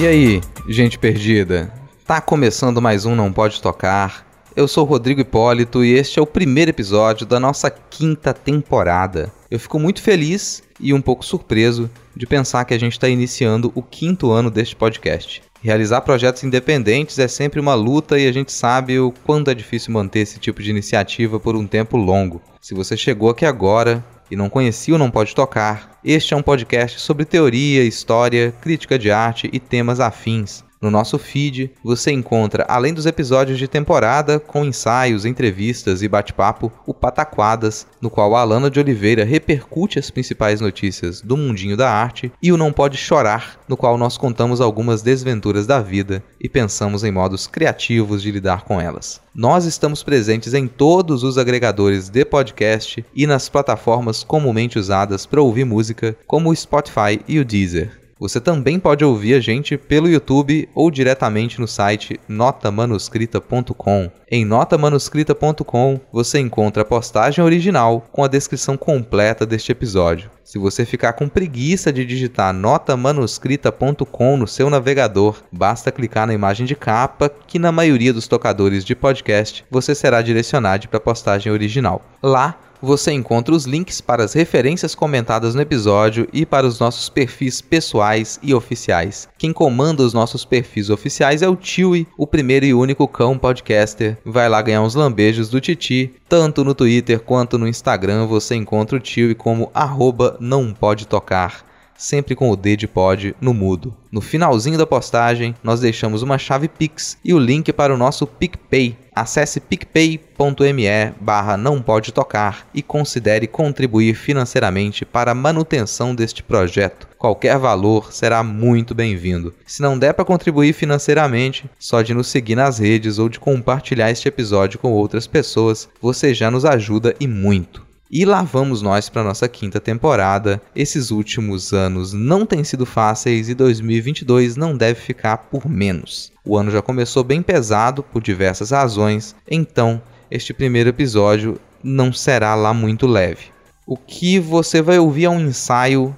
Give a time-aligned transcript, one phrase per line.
[0.00, 1.72] E aí, gente perdida?
[2.06, 4.24] Tá começando mais um Não Pode Tocar.
[4.54, 9.32] Eu sou Rodrigo Hipólito e este é o primeiro episódio da nossa quinta temporada.
[9.50, 13.72] Eu fico muito feliz e um pouco surpreso de pensar que a gente está iniciando
[13.74, 15.42] o quinto ano deste podcast.
[15.60, 19.92] Realizar projetos independentes é sempre uma luta e a gente sabe o quanto é difícil
[19.92, 22.40] manter esse tipo de iniciativa por um tempo longo.
[22.60, 26.42] Se você chegou aqui agora, e não conhecia ou não pode tocar, este é um
[26.42, 30.67] podcast sobre teoria, história, crítica de arte e temas afins.
[30.80, 36.70] No nosso feed, você encontra, além dos episódios de temporada, com ensaios, entrevistas e bate-papo,
[36.86, 41.90] o Pataquadas, no qual a Alana de Oliveira repercute as principais notícias do mundinho da
[41.90, 46.48] arte, e o Não Pode Chorar, no qual nós contamos algumas desventuras da vida e
[46.48, 49.20] pensamos em modos criativos de lidar com elas.
[49.34, 55.42] Nós estamos presentes em todos os agregadores de podcast e nas plataformas comumente usadas para
[55.42, 58.07] ouvir música, como o Spotify e o Deezer.
[58.20, 64.10] Você também pode ouvir a gente pelo YouTube ou diretamente no site notamanuscrita.com.
[64.30, 70.30] Em notamanuscrita.com você encontra a postagem original com a descrição completa deste episódio.
[70.42, 76.66] Se você ficar com preguiça de digitar notamanuscrita.com no seu navegador, basta clicar na imagem
[76.66, 81.52] de capa, que na maioria dos tocadores de podcast você será direcionado para a postagem
[81.52, 82.02] original.
[82.22, 87.08] Lá você encontra os links para as referências comentadas no episódio e para os nossos
[87.08, 89.28] perfis pessoais e oficiais.
[89.38, 94.18] Quem comanda os nossos perfis oficiais é o Tiwi, o primeiro e único cão podcaster.
[94.24, 96.12] Vai lá ganhar uns lambejos do Titi.
[96.28, 101.67] Tanto no Twitter quanto no Instagram você encontra o Tiwi como arroba não pode tocar
[101.98, 103.94] sempre com o D de pod no mudo.
[104.10, 108.26] No finalzinho da postagem, nós deixamos uma chave Pix e o link para o nosso
[108.26, 108.96] PicPay.
[109.14, 117.08] Acesse picpay.me barra não pode tocar e considere contribuir financeiramente para a manutenção deste projeto.
[117.18, 119.52] Qualquer valor será muito bem-vindo.
[119.66, 124.10] Se não der para contribuir financeiramente, só de nos seguir nas redes ou de compartilhar
[124.10, 127.87] este episódio com outras pessoas, você já nos ajuda e muito.
[128.10, 130.62] E lá vamos nós para nossa quinta temporada.
[130.74, 136.32] Esses últimos anos não têm sido fáceis e 2022 não deve ficar por menos.
[136.42, 142.54] O ano já começou bem pesado por diversas razões, então este primeiro episódio não será
[142.54, 143.52] lá muito leve.
[143.86, 146.16] O que você vai ouvir é um ensaio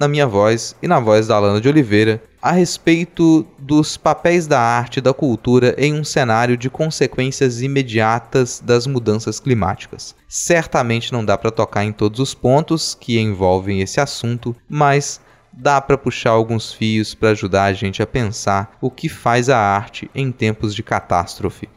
[0.00, 4.58] na minha voz e na voz da Alana de Oliveira a respeito dos papéis da
[4.58, 10.14] arte e da cultura em um cenário de consequências imediatas das mudanças climáticas.
[10.26, 15.20] Certamente não dá para tocar em todos os pontos que envolvem esse assunto, mas
[15.52, 19.58] dá para puxar alguns fios para ajudar a gente a pensar o que faz a
[19.58, 21.68] arte em tempos de catástrofe.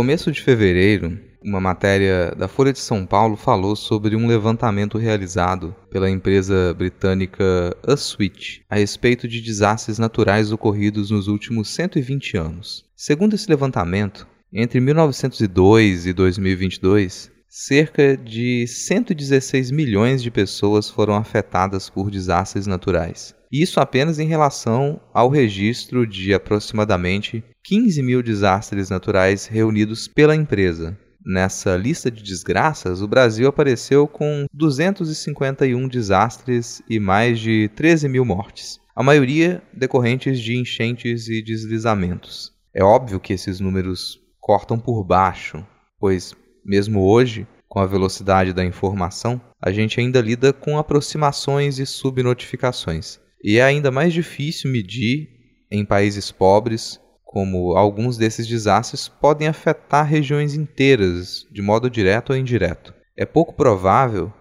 [0.00, 5.76] Começo de fevereiro, uma matéria da Folha de São Paulo falou sobre um levantamento realizado
[5.90, 7.44] pela empresa britânica
[7.86, 12.86] Uswitch a respeito de desastres naturais ocorridos nos últimos 120 anos.
[12.96, 21.90] Segundo esse levantamento, entre 1902 e 2022, cerca de 116 milhões de pessoas foram afetadas
[21.90, 23.34] por desastres naturais.
[23.52, 30.96] Isso apenas em relação ao registro de aproximadamente 15 mil desastres naturais reunidos pela empresa.
[31.26, 38.24] Nessa lista de desgraças, o Brasil apareceu com 251 desastres e mais de 13 mil
[38.24, 42.52] mortes, a maioria decorrentes de enchentes e deslizamentos.
[42.72, 45.66] É óbvio que esses números cortam por baixo,
[45.98, 46.34] pois,
[46.64, 53.20] mesmo hoje, com a velocidade da informação, a gente ainda lida com aproximações e subnotificações.
[53.42, 55.28] E é ainda mais difícil medir
[55.70, 62.36] em países pobres como alguns desses desastres podem afetar regiões inteiras, de modo direto ou
[62.36, 62.92] indireto.
[63.16, 64.32] É pouco provável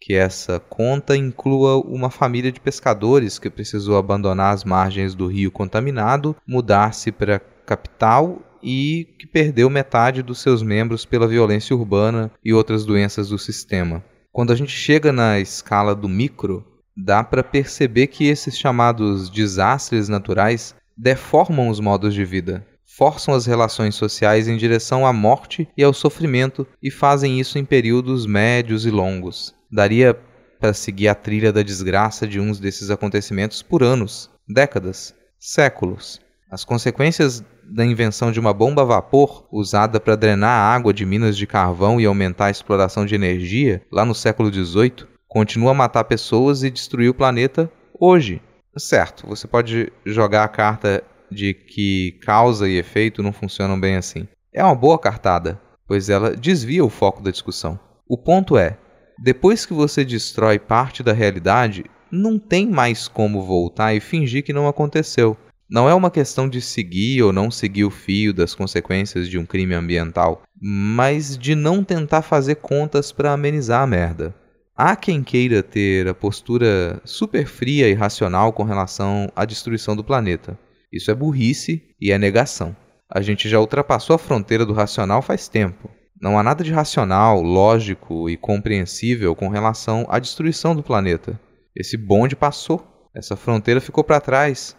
[0.00, 5.50] que essa conta inclua uma família de pescadores que precisou abandonar as margens do rio
[5.50, 12.30] contaminado, mudar-se para a capital e que perdeu metade dos seus membros pela violência urbana
[12.44, 14.02] e outras doenças do sistema.
[14.32, 16.64] Quando a gente chega na escala do micro,
[16.98, 23.46] dá para perceber que esses chamados desastres naturais deformam os modos de vida, forçam as
[23.46, 28.84] relações sociais em direção à morte e ao sofrimento e fazem isso em períodos médios
[28.84, 29.54] e longos.
[29.70, 30.18] Daria
[30.58, 36.20] para seguir a trilha da desgraça de uns desses acontecimentos por anos, décadas, séculos.
[36.50, 41.06] As consequências da invenção de uma bomba a vapor usada para drenar a água de
[41.06, 45.74] minas de carvão e aumentar a exploração de energia lá no século XVIII continua a
[45.74, 48.40] matar pessoas e destruir o planeta hoje.
[48.76, 54.26] Certo, você pode jogar a carta de que causa e efeito não funcionam bem assim.
[54.52, 57.78] É uma boa cartada, pois ela desvia o foco da discussão.
[58.08, 58.78] O ponto é:
[59.18, 64.52] depois que você destrói parte da realidade, não tem mais como voltar e fingir que
[64.52, 65.36] não aconteceu.
[65.70, 69.44] Não é uma questão de seguir ou não seguir o fio das consequências de um
[69.44, 74.34] crime ambiental, mas de não tentar fazer contas para amenizar a merda.
[74.80, 80.04] Há quem queira ter a postura super fria e racional com relação à destruição do
[80.04, 80.56] planeta.
[80.92, 82.76] Isso é burrice e é negação.
[83.12, 85.90] A gente já ultrapassou a fronteira do racional faz tempo.
[86.22, 91.40] Não há nada de racional, lógico e compreensível com relação à destruição do planeta.
[91.74, 93.10] Esse bonde passou.
[93.12, 94.76] Essa fronteira ficou para trás.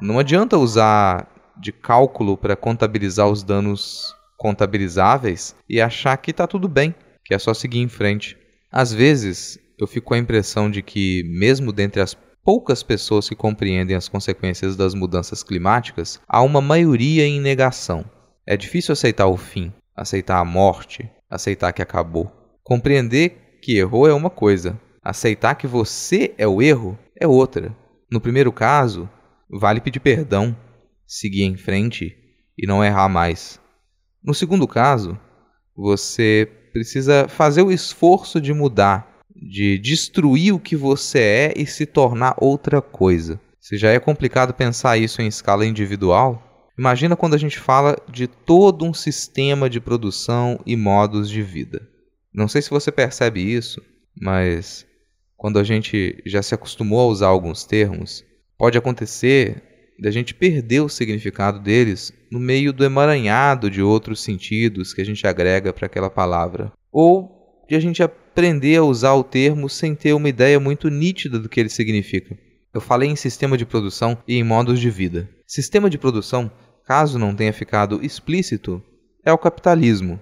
[0.00, 1.26] Não adianta usar
[1.60, 7.38] de cálculo para contabilizar os danos contabilizáveis e achar que está tudo bem, que é
[7.40, 8.40] só seguir em frente.
[8.72, 13.36] Às vezes, eu fico com a impressão de que, mesmo dentre as poucas pessoas que
[13.36, 18.02] compreendem as consequências das mudanças climáticas, há uma maioria em negação.
[18.46, 22.32] É difícil aceitar o fim, aceitar a morte, aceitar que acabou.
[22.64, 27.76] Compreender que errou é uma coisa, aceitar que você é o erro é outra.
[28.10, 29.08] No primeiro caso,
[29.50, 30.56] vale pedir perdão,
[31.06, 32.16] seguir em frente
[32.56, 33.60] e não errar mais.
[34.24, 35.18] No segundo caso,
[35.76, 41.86] você precisa fazer o esforço de mudar, de destruir o que você é e se
[41.86, 43.40] tornar outra coisa.
[43.60, 48.26] Se já é complicado pensar isso em escala individual, imagina quando a gente fala de
[48.26, 51.86] todo um sistema de produção e modos de vida.
[52.34, 53.80] Não sei se você percebe isso,
[54.20, 54.86] mas
[55.36, 58.24] quando a gente já se acostumou a usar alguns termos,
[58.62, 59.60] Pode acontecer
[60.02, 65.04] da gente perder o significado deles no meio do emaranhado de outros sentidos que a
[65.04, 66.72] gente agrega para aquela palavra.
[66.90, 71.38] Ou de a gente aprender a usar o termo sem ter uma ideia muito nítida
[71.38, 72.36] do que ele significa.
[72.74, 75.30] Eu falei em sistema de produção e em modos de vida.
[75.46, 76.50] Sistema de produção,
[76.84, 78.82] caso não tenha ficado explícito,
[79.24, 80.18] é o capitalismo.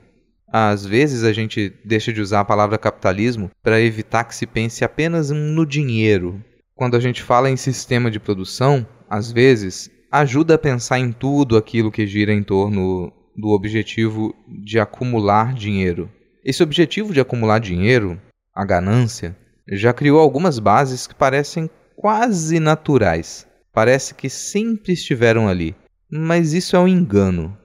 [0.52, 4.84] Às vezes a gente deixa de usar a palavra capitalismo para evitar que se pense
[4.84, 6.44] apenas no dinheiro,
[6.74, 11.56] quando a gente fala em sistema de produção, às vezes ajuda a pensar em tudo
[11.56, 16.08] aquilo que gira em torno do objetivo de acumular dinheiro.
[16.44, 18.20] Esse objetivo de acumular dinheiro,
[18.54, 19.36] a ganância,
[19.68, 23.46] já criou algumas bases que parecem quase naturais.
[23.72, 25.74] Parece que sempre estiveram ali.
[26.10, 27.56] Mas isso é um engano.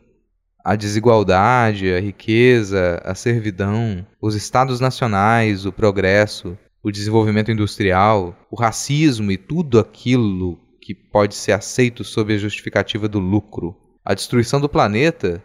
[0.64, 8.56] A desigualdade, a riqueza, a servidão, os estados nacionais, o progresso, o desenvolvimento industrial, o
[8.56, 13.76] racismo e tudo aquilo que pode ser aceito sob a justificativa do lucro.
[14.06, 15.44] A destruição do planeta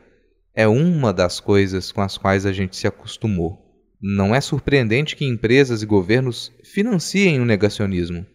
[0.55, 3.59] é uma das coisas com as quais a gente se acostumou.
[3.99, 8.27] Não é surpreendente que empresas e governos financiem o negacionismo.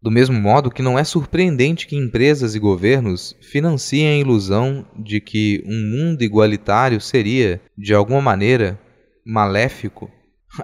[0.00, 5.20] Do mesmo modo que não é surpreendente que empresas e governos financiem a ilusão de
[5.20, 8.80] que um mundo igualitário seria, de alguma maneira,
[9.26, 10.08] maléfico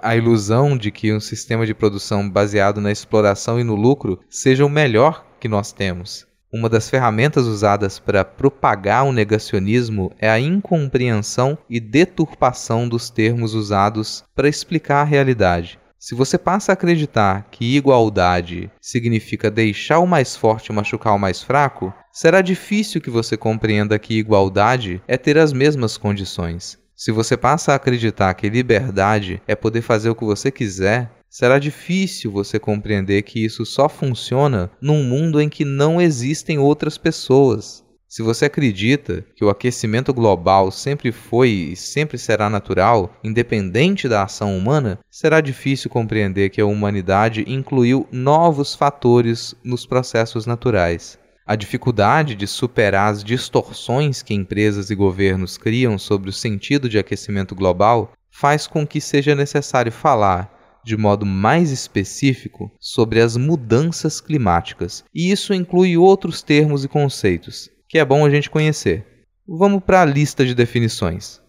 [0.03, 4.63] a ilusão de que um sistema de produção baseado na exploração e no lucro seja
[4.63, 6.27] o melhor que nós temos.
[6.51, 13.53] Uma das ferramentas usadas para propagar o negacionismo é a incompreensão e deturpação dos termos
[13.53, 15.79] usados para explicar a realidade.
[15.99, 21.43] Se você passa a acreditar que igualdade significa deixar o mais forte machucar o mais
[21.43, 26.79] fraco, será difícil que você compreenda que igualdade é ter as mesmas condições.
[26.95, 31.59] Se você passa a acreditar que liberdade é poder fazer o que você quiser, será
[31.59, 37.83] difícil você compreender que isso só funciona num mundo em que não existem outras pessoas.
[38.07, 44.23] Se você acredita que o aquecimento global sempre foi e sempre será natural, independente da
[44.23, 51.19] ação humana, será difícil compreender que a humanidade incluiu novos fatores nos processos naturais.
[51.45, 56.97] A dificuldade de superar as distorções que empresas e governos criam sobre o sentido de
[56.97, 64.21] aquecimento global faz com que seja necessário falar de modo mais específico sobre as mudanças
[64.21, 69.25] climáticas, e isso inclui outros termos e conceitos que é bom a gente conhecer.
[69.47, 71.41] Vamos para a lista de definições.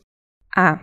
[0.56, 0.80] A.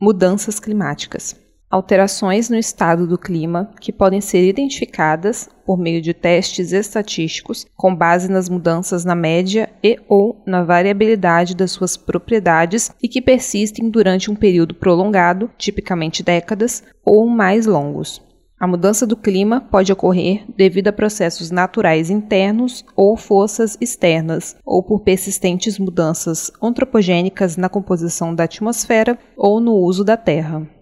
[0.00, 1.36] Mudanças climáticas.
[1.68, 7.92] Alterações no estado do clima que podem ser identificadas por meio de testes estatísticos com
[7.92, 13.90] base nas mudanças na média e ou na variabilidade das suas propriedades e que persistem
[13.90, 18.22] durante um período prolongado, tipicamente décadas, ou mais longos.
[18.58, 24.84] A mudança do clima pode ocorrer devido a processos naturais internos ou forças externas, ou
[24.84, 30.75] por persistentes mudanças antropogênicas na composição da atmosfera ou no uso da terra.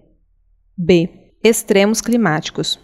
[0.76, 1.08] B.
[1.42, 2.78] Extremos climáticos.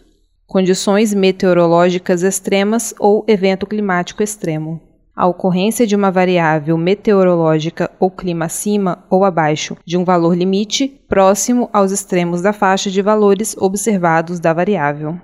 [0.47, 8.47] Condições meteorológicas extremas ou evento climático extremo a ocorrência de uma variável meteorológica ou clima
[8.47, 14.41] acima ou abaixo de um valor limite próximo aos extremos da faixa de valores observados
[14.41, 15.21] da variável.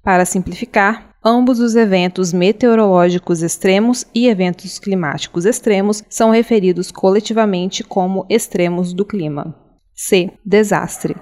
[0.00, 8.24] Para simplificar, ambos os eventos meteorológicos extremos e eventos climáticos extremos são referidos coletivamente como
[8.28, 9.56] extremos do clima.
[9.92, 10.30] C.
[10.44, 11.16] Desastre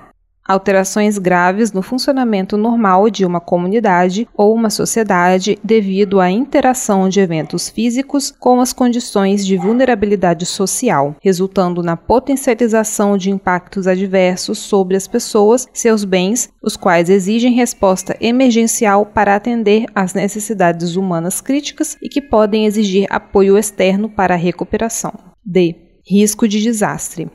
[0.50, 7.20] alterações graves no funcionamento normal de uma comunidade ou uma sociedade devido à interação de
[7.20, 14.96] eventos físicos com as condições de vulnerabilidade social, resultando na potencialização de impactos adversos sobre
[14.96, 21.96] as pessoas, seus bens, os quais exigem resposta emergencial para atender às necessidades humanas críticas
[22.02, 25.12] e que podem exigir apoio externo para a recuperação.
[25.44, 25.76] D.
[26.04, 27.30] Risco de desastre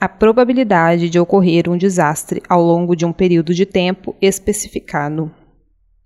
[0.00, 5.30] a probabilidade de ocorrer um desastre ao longo de um período de tempo especificado.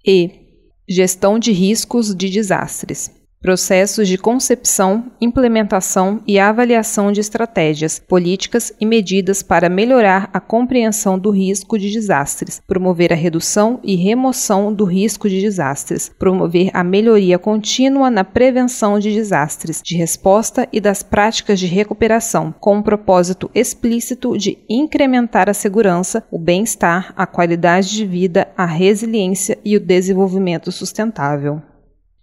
[0.04, 0.42] E.
[0.86, 8.86] Gestão de riscos de desastres processos de concepção, implementação e avaliação de estratégias, políticas e
[8.86, 14.86] medidas para melhorar a compreensão do risco de desastres, promover a redução e remoção do
[14.86, 21.02] risco de desastres, promover a melhoria contínua na prevenção de desastres, de resposta e das
[21.02, 27.26] práticas de recuperação, com o um propósito explícito de incrementar a segurança, o bem-estar, a
[27.26, 31.60] qualidade de vida, a resiliência e o desenvolvimento sustentável.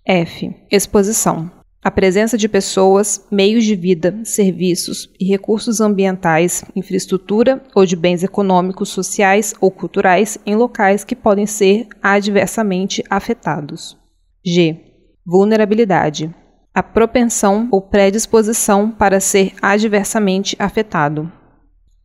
[0.05, 0.55] F.
[0.70, 1.51] Exposição.
[1.84, 8.24] A presença de pessoas, meios de vida, serviços e recursos ambientais, infraestrutura ou de bens
[8.24, 13.98] econômicos, sociais ou culturais em locais que podem ser adversamente afetados.
[14.46, 14.77] G.
[15.25, 16.34] Vulnerabilidade.
[16.74, 21.31] A propensão ou predisposição para ser adversamente afetado.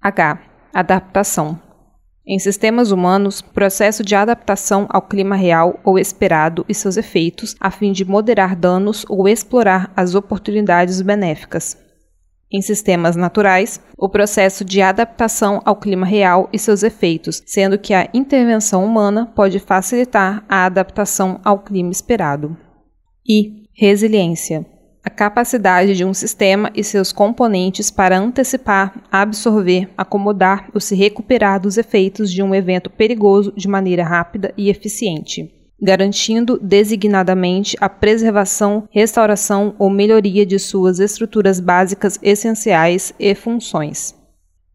[0.01, 0.41] H.
[0.73, 1.66] Adaptação
[2.27, 7.71] em sistemas humanos, processo de adaptação ao clima real ou esperado e seus efeitos, a
[7.71, 11.79] fim de moderar danos ou explorar as oportunidades benéficas.
[12.51, 17.95] Em sistemas naturais, o processo de adaptação ao clima real e seus efeitos, sendo que
[17.95, 22.57] a intervenção humana pode facilitar a adaptação ao clima esperado.
[23.29, 24.67] E resiliência
[25.07, 31.61] a capacidade de um sistema e seus componentes para antecipar, absorver, acomodar ou se recuperar
[31.61, 35.49] dos efeitos de um evento perigoso de maneira rápida e eficiente,
[35.81, 44.13] garantindo designadamente a preservação, restauração ou melhoria de suas estruturas básicas essenciais e funções.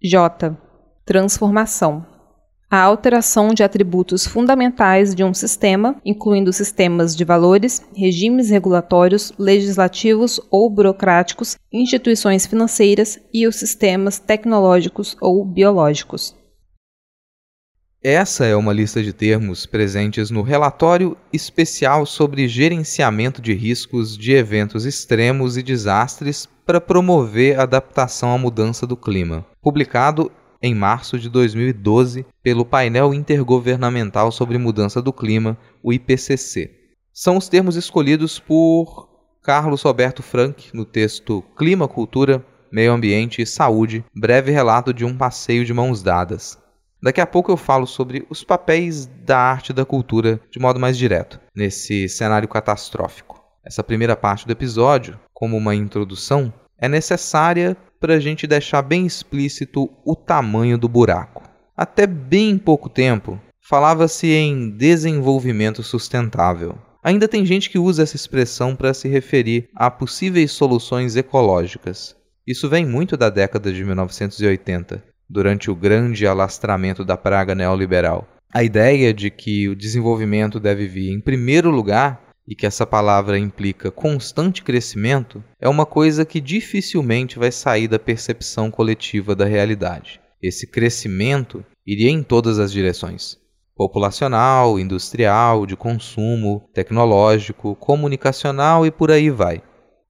[0.02, 0.58] J.
[1.06, 2.06] Transformação
[2.72, 10.40] a alteração de atributos fundamentais de um sistema, incluindo sistemas de valores, regimes regulatórios, legislativos
[10.50, 16.34] ou burocráticos, instituições financeiras e os sistemas tecnológicos ou biológicos.
[18.02, 24.32] Essa é uma lista de termos presentes no relatório especial sobre gerenciamento de riscos de
[24.32, 31.18] eventos extremos e desastres para promover a adaptação à mudança do clima, publicado em março
[31.18, 36.72] de 2012 pelo Painel Intergovernamental sobre Mudança do Clima, o IPCC.
[37.14, 39.10] São os termos escolhidos por
[39.42, 45.18] Carlos Roberto Frank no texto Clima, Cultura, Meio Ambiente e Saúde breve relato de um
[45.18, 46.58] passeio de mãos dadas.
[47.04, 50.80] Daqui a pouco eu falo sobre os papéis da arte e da cultura de modo
[50.80, 53.44] mais direto, nesse cenário catastrófico.
[53.66, 59.06] Essa primeira parte do episódio, como uma introdução, é necessária para a gente deixar bem
[59.06, 61.44] explícito o tamanho do buraco.
[61.78, 66.76] Até bem pouco tempo, falava-se em desenvolvimento sustentável.
[67.04, 72.16] Ainda tem gente que usa essa expressão para se referir a possíveis soluções ecológicas.
[72.46, 78.28] Isso vem muito da década de 1980, durante o grande alastramento da praga neoliberal.
[78.52, 83.38] A ideia de que o desenvolvimento deve vir em primeiro lugar e que essa palavra
[83.38, 90.20] implica constante crescimento, é uma coisa que dificilmente vai sair da percepção coletiva da realidade.
[90.42, 93.38] Esse crescimento iria em todas as direções:
[93.76, 99.62] populacional, industrial, de consumo, tecnológico, comunicacional e por aí vai.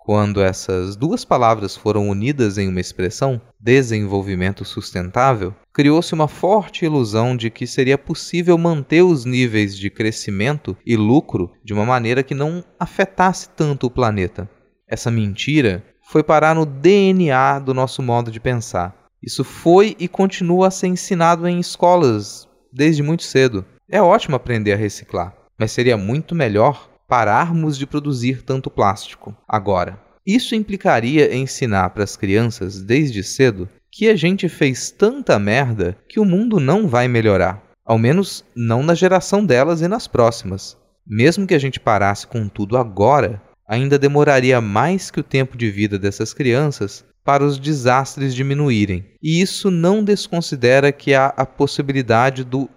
[0.04, 7.38] Quando essas duas palavras foram unidas em uma expressão, desenvolvimento sustentável, criou-se uma forte ilusão
[7.38, 12.34] de que seria possível manter os níveis de crescimento e lucro de uma maneira que
[12.34, 14.50] não afetasse tanto o planeta.
[14.88, 18.96] Essa mentira foi parar no DNA do nosso modo de pensar.
[19.22, 23.64] Isso foi e continua a ser ensinado em escolas desde muito cedo.
[23.88, 30.00] É ótimo aprender a reciclar, mas seria muito melhor pararmos de produzir tanto plástico agora.
[30.26, 36.22] Isso implicaria ensinar para as crianças desde cedo que a gente fez tanta merda que
[36.22, 37.62] o mundo não vai melhorar.
[37.86, 40.78] Ao menos não na geração delas e nas próximas.
[41.06, 45.70] Mesmo que a gente parasse com tudo agora, ainda demoraria mais que o tempo de
[45.70, 49.04] vida dessas crianças para os desastres diminuírem.
[49.22, 52.70] E isso não desconsidera que há a possibilidade do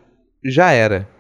[0.45, 1.14] já era.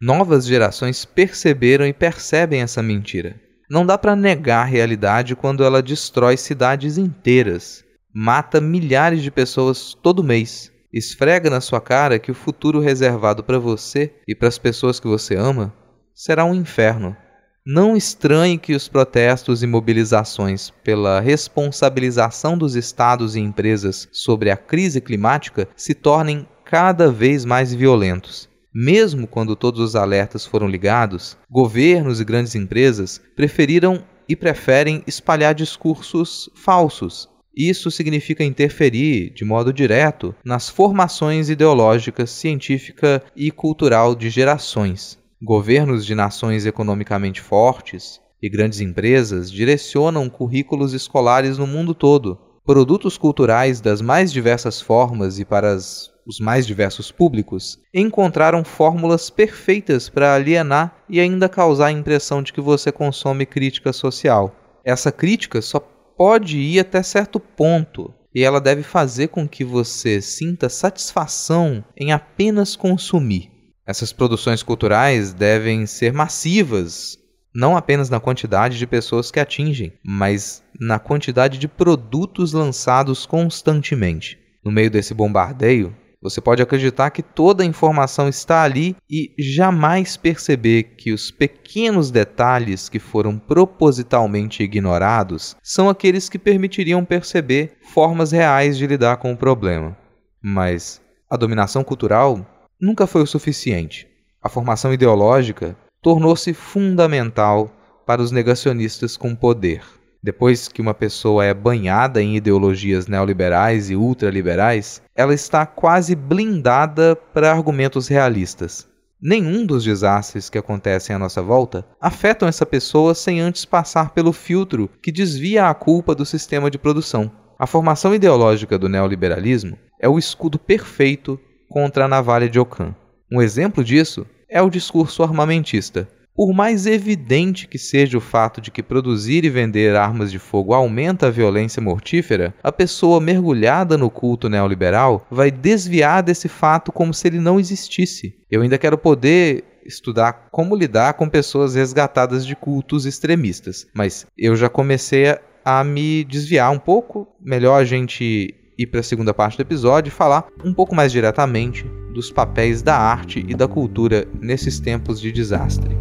[0.00, 3.40] Novas gerações perceberam e percebem essa mentira.
[3.68, 7.82] Não dá para negar a realidade quando ela destrói cidades inteiras,
[8.14, 13.58] mata milhares de pessoas todo mês, esfrega na sua cara que o futuro reservado para
[13.58, 15.74] você e para as pessoas que você ama
[16.14, 17.16] será um inferno.
[17.64, 24.58] Não estranhe que os protestos e mobilizações pela responsabilização dos estados e empresas sobre a
[24.58, 28.48] crise climática se tornem cada vez mais violentos.
[28.78, 35.54] Mesmo quando todos os alertas foram ligados, governos e grandes empresas preferiram e preferem espalhar
[35.54, 37.26] discursos falsos.
[37.56, 45.18] Isso significa interferir, de modo direto, nas formações ideológicas, científica e cultural de gerações.
[45.42, 53.16] Governos de nações economicamente fortes e grandes empresas direcionam currículos escolares no mundo todo, produtos
[53.16, 60.08] culturais das mais diversas formas e para as os mais diversos públicos, encontraram fórmulas perfeitas
[60.08, 64.54] para alienar e ainda causar a impressão de que você consome crítica social.
[64.84, 70.20] Essa crítica só pode ir até certo ponto, e ela deve fazer com que você
[70.20, 73.50] sinta satisfação em apenas consumir.
[73.86, 77.16] Essas produções culturais devem ser massivas,
[77.54, 84.38] não apenas na quantidade de pessoas que atingem, mas na quantidade de produtos lançados constantemente.
[84.62, 90.16] No meio desse bombardeio, você pode acreditar que toda a informação está ali e jamais
[90.16, 98.32] perceber que os pequenos detalhes que foram propositalmente ignorados são aqueles que permitiriam perceber formas
[98.32, 99.96] reais de lidar com o problema.
[100.42, 102.44] Mas a dominação cultural
[102.80, 104.08] nunca foi o suficiente.
[104.42, 107.70] A formação ideológica tornou-se fundamental
[108.06, 109.82] para os negacionistas com poder.
[110.22, 117.14] Depois que uma pessoa é banhada em ideologias neoliberais e ultraliberais, ela está quase blindada
[117.14, 118.88] para argumentos realistas.
[119.20, 124.32] Nenhum dos desastres que acontecem à nossa volta afetam essa pessoa sem antes passar pelo
[124.32, 127.30] filtro que desvia a culpa do sistema de produção.
[127.58, 132.94] A formação ideológica do neoliberalismo é o escudo perfeito contra a navalha de Ockham.
[133.32, 138.70] Um exemplo disso é o discurso armamentista, por mais evidente que seja o fato de
[138.70, 144.10] que produzir e vender armas de fogo aumenta a violência mortífera, a pessoa mergulhada no
[144.10, 148.36] culto neoliberal vai desviar desse fato como se ele não existisse.
[148.50, 154.54] Eu ainda quero poder estudar como lidar com pessoas resgatadas de cultos extremistas, mas eu
[154.56, 157.26] já comecei a, me desviar um pouco.
[157.40, 161.10] Melhor a gente ir para a segunda parte do episódio e falar um pouco mais
[161.10, 165.96] diretamente dos papéis da arte e da cultura nesses tempos de desastre.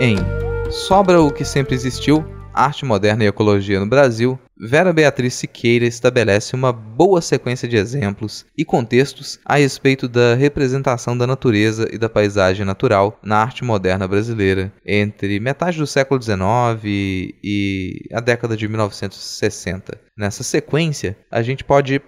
[0.00, 0.16] Em
[0.70, 6.54] Sobra o que sempre existiu, Arte Moderna e Ecologia no Brasil, Vera Beatriz Siqueira estabelece
[6.54, 12.08] uma boa sequência de exemplos e contextos a respeito da representação da natureza e da
[12.08, 16.38] paisagem natural na arte moderna brasileira entre metade do século XIX
[16.84, 20.00] e a década de 1960.
[20.16, 22.00] Nessa sequência, a gente pode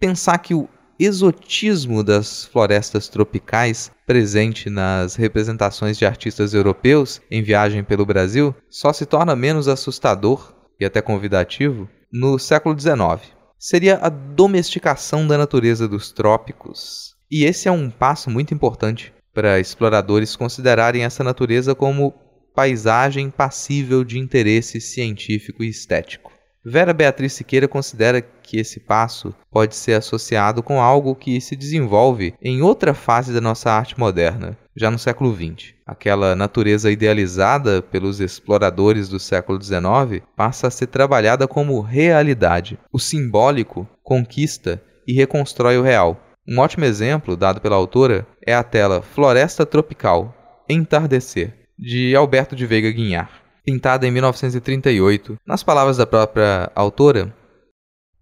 [0.00, 7.84] pensar que o exotismo das florestas tropicais presente nas representações de artistas europeus em viagem
[7.84, 13.34] pelo Brasil só se torna menos assustador e até convidativo no século XIX.
[13.58, 17.16] Seria a domesticação da natureza dos trópicos.
[17.30, 22.14] E esse é um passo muito importante para exploradores considerarem essa natureza como
[22.54, 26.35] paisagem passível de interesse científico e estético.
[26.68, 32.34] Vera Beatriz Siqueira considera que esse passo pode ser associado com algo que se desenvolve
[32.42, 35.74] em outra fase da nossa arte moderna, já no século XX.
[35.86, 42.76] Aquela natureza idealizada pelos exploradores do século XIX passa a ser trabalhada como realidade.
[42.92, 46.20] O simbólico conquista e reconstrói o real.
[46.48, 50.34] Um ótimo exemplo dado pela autora é a tela Floresta Tropical,
[50.68, 55.34] Entardecer, de Alberto de Veiga Guinhar pintada em 1938.
[55.44, 57.34] Nas palavras da própria autora,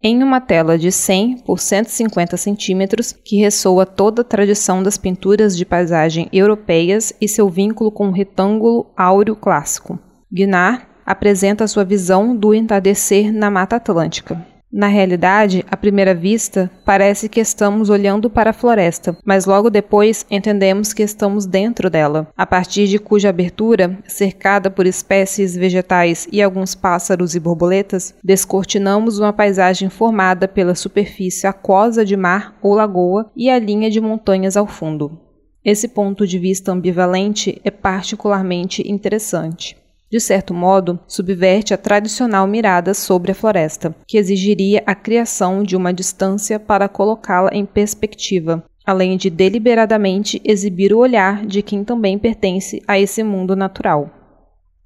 [0.03, 5.57] em uma tela de 100 por 150 centímetros que ressoa toda a tradição das pinturas
[5.57, 9.99] de paisagem europeias e seu vínculo com o retângulo áureo clássico.
[10.33, 14.54] Guinard apresenta sua visão do entardecer na Mata Atlântica.
[14.77, 20.27] Na realidade, à primeira vista, parece que estamos olhando para a floresta, mas logo depois
[20.29, 26.43] entendemos que estamos dentro dela, a partir de cuja abertura, cercada por espécies vegetais e
[26.43, 33.31] alguns pássaros e borboletas, descortinamos uma paisagem formada pela superfície aquosa de mar ou lagoa
[33.37, 35.21] e a linha de montanhas ao fundo.
[35.65, 42.95] Esse ponto de vista ambivalente é particularmente interessante de certo modo, subverte a tradicional mirada
[42.95, 49.17] sobre a floresta, que exigiria a criação de uma distância para colocá-la em perspectiva, além
[49.17, 54.11] de deliberadamente exibir o olhar de quem também pertence a esse mundo natural.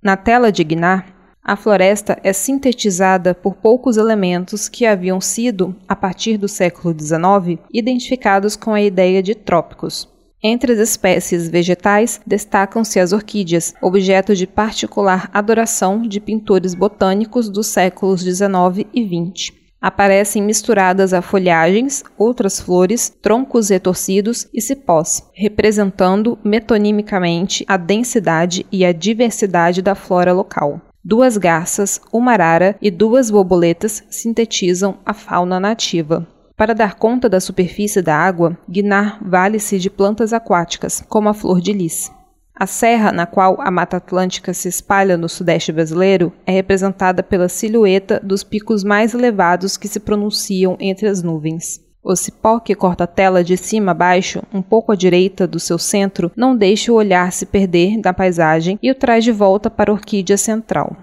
[0.03, 5.97] Na tela de Guinar, a floresta é sintetizada por poucos elementos que haviam sido, a
[5.97, 10.07] partir do século XIX, identificados com a ideia de trópicos,
[10.43, 17.67] entre as espécies vegetais, destacam-se as orquídeas, objeto de particular adoração de pintores botânicos dos
[17.67, 19.59] séculos XIX e XX.
[19.81, 28.85] Aparecem misturadas a folhagens, outras flores, troncos retorcidos e cipós, representando metonimicamente a densidade e
[28.85, 30.81] a diversidade da flora local.
[31.05, 36.27] Duas garças, uma arara e duas borboletas sintetizam a fauna nativa.
[36.59, 41.61] Para dar conta da superfície da água, Guinar vale-se de plantas aquáticas, como a flor
[41.61, 42.11] de lis.
[42.53, 47.49] A serra na qual a Mata Atlântica se espalha no sudeste brasileiro é representada pela
[47.49, 51.81] silhueta dos picos mais elevados que se pronunciam entre as nuvens.
[52.03, 55.61] O cipó que corta a tela de cima a baixo, um pouco à direita do
[55.61, 59.71] seu centro, não deixa o olhar se perder da paisagem e o traz de volta
[59.71, 60.97] para a orquídea central.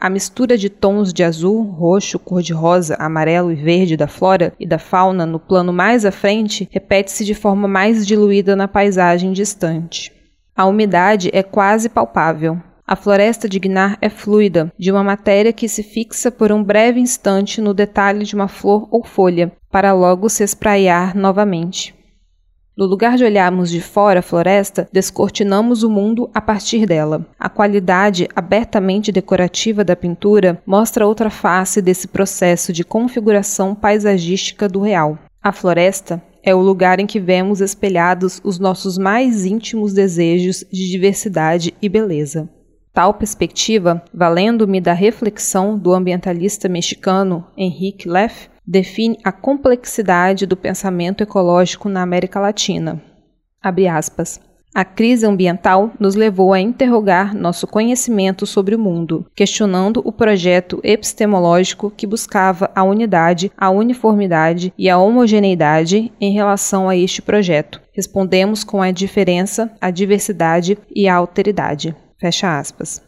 [0.00, 4.78] A mistura de tons de azul, roxo, cor-de-rosa, amarelo e verde da flora e da
[4.78, 10.12] fauna no plano mais à frente repete-se de forma mais diluída na paisagem distante.
[10.54, 12.60] A umidade é quase palpável.
[12.86, 17.00] A floresta de Gnar é fluida, de uma matéria que se fixa por um breve
[17.00, 21.97] instante no detalhe de uma flor ou folha, para logo se espraiar novamente.
[22.78, 27.26] No lugar de olharmos de fora a floresta, descortinamos o mundo a partir dela.
[27.36, 34.80] A qualidade abertamente decorativa da pintura mostra outra face desse processo de configuração paisagística do
[34.80, 35.18] real.
[35.42, 40.88] A floresta é o lugar em que vemos espelhados os nossos mais íntimos desejos de
[40.88, 42.48] diversidade e beleza.
[42.92, 51.22] Tal perspectiva, valendo-me da reflexão do ambientalista mexicano Henrique Leff, define a complexidade do pensamento
[51.22, 53.02] ecológico na América Latina.
[54.74, 60.80] A crise ambiental nos levou a interrogar nosso conhecimento sobre o mundo, questionando o projeto
[60.84, 67.80] epistemológico que buscava a unidade, a uniformidade e a homogeneidade em relação a este projeto.
[67.94, 71.96] Respondemos com a diferença, a diversidade e a alteridade.
[72.20, 73.02] Fecha aspas.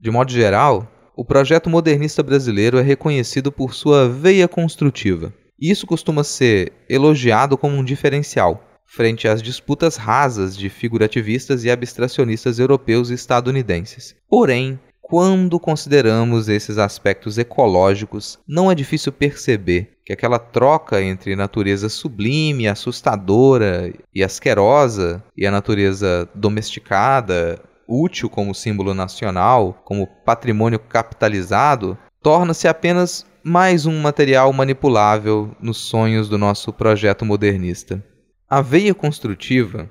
[0.00, 5.32] De modo geral, o projeto modernista brasileiro é reconhecido por sua veia construtiva.
[5.60, 12.58] Isso costuma ser elogiado como um diferencial, frente às disputas rasas de figurativistas e abstracionistas
[12.58, 14.16] europeus e estadunidenses.
[14.28, 14.78] Porém,
[15.10, 22.68] quando consideramos esses aspectos ecológicos, não é difícil perceber que aquela troca entre natureza sublime,
[22.68, 32.68] assustadora e asquerosa e a natureza domesticada, útil como símbolo nacional, como patrimônio capitalizado, torna-se
[32.68, 38.02] apenas mais um material manipulável nos sonhos do nosso projeto modernista.
[38.48, 39.90] A veia construtiva,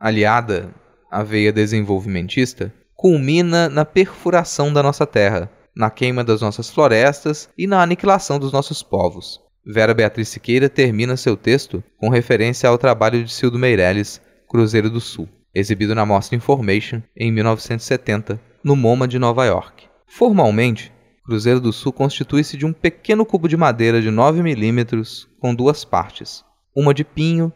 [0.00, 0.74] aliada
[1.10, 7.66] à veia desenvolvimentista, culmina na perfuração da nossa terra, na queima das nossas florestas e
[7.66, 9.40] na aniquilação dos nossos povos.
[9.66, 15.00] Vera Beatriz Siqueira termina seu texto com referência ao trabalho de Cildo Meirelles, Cruzeiro do
[15.00, 19.86] Sul exibido na mostra Information em 1970, no MoMA de Nova York.
[20.06, 20.92] Formalmente,
[21.24, 25.84] Cruzeiro do Sul constitui-se de um pequeno cubo de madeira de 9 milímetros com duas
[25.84, 26.44] partes,
[26.76, 27.52] uma de pinho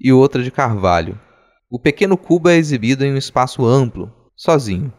[0.00, 1.20] e outra de carvalho.
[1.70, 4.92] O pequeno cubo é exibido em um espaço amplo, sozinho.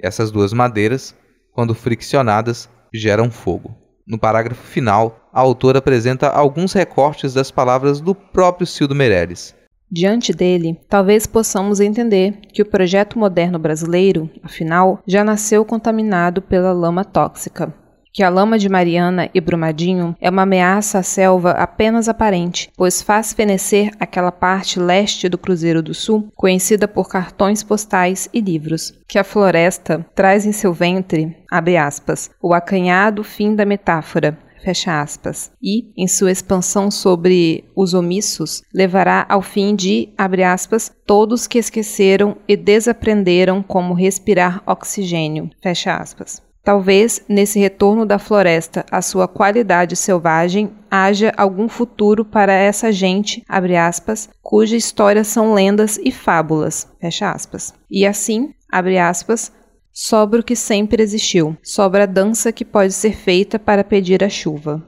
[0.00, 1.14] Essas duas madeiras,
[1.52, 3.76] quando friccionadas, geram fogo.
[4.06, 9.55] No parágrafo final, a autora apresenta alguns recortes das palavras do próprio Cildo Meirelles.
[9.90, 16.72] Diante dele, talvez possamos entender que o projeto moderno brasileiro, afinal, já nasceu contaminado pela
[16.72, 17.72] lama tóxica,
[18.16, 23.02] que a lama de Mariana e Brumadinho é uma ameaça à selva apenas aparente, pois
[23.02, 28.92] faz fenecer aquela parte leste do Cruzeiro do Sul, conhecida por cartões postais e livros,
[29.06, 35.00] que a floresta traz em seu ventre, abre aspas, o acanhado fim da metáfora, fecha
[35.00, 41.46] aspas, e, em sua expansão sobre os omissos, levará ao fim de, abre aspas, todos
[41.46, 46.42] que esqueceram e desaprenderam como respirar oxigênio, fecha aspas.
[46.66, 53.40] Talvez nesse retorno da floresta à sua qualidade selvagem haja algum futuro para essa gente,
[53.48, 57.72] abre aspas, cuja história são lendas e fábulas, fecha aspas.
[57.88, 59.52] E assim, abre aspas,
[59.98, 64.28] sobra o que sempre existiu, sobra a dança que pode ser feita para pedir a
[64.28, 64.86] chuva.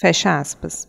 [0.00, 0.88] Fecha aspas.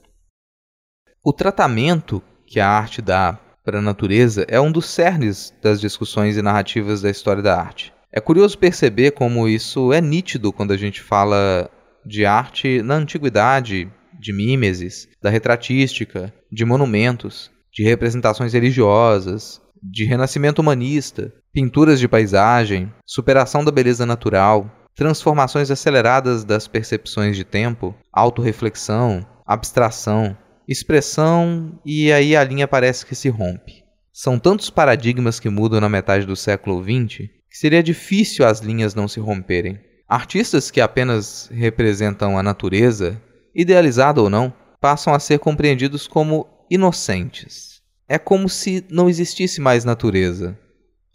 [1.24, 6.36] O tratamento que a arte dá para a natureza é um dos cernes das discussões
[6.36, 7.94] e narrativas da história da arte.
[8.12, 11.70] É curioso perceber como isso é nítido quando a gente fala
[12.04, 13.88] de arte na antiguidade,
[14.20, 22.92] de mimeses, da retratística, de monumentos, de representações religiosas, de renascimento humanista, pinturas de paisagem,
[23.06, 30.38] superação da beleza natural, transformações aceleradas das percepções de tempo, autorreflexão, abstração,
[30.68, 33.84] expressão e aí a linha parece que se rompe.
[34.14, 38.94] São tantos paradigmas que mudam na metade do século XX que seria difícil as linhas
[38.94, 39.80] não se romperem.
[40.08, 43.22] Artistas que apenas representam a natureza,
[43.56, 47.79] idealizada ou não, passam a ser compreendidos como inocentes.
[48.10, 50.58] É como se não existisse mais natureza,